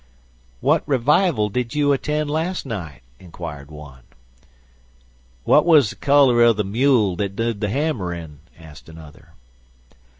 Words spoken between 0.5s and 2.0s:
"What revival did you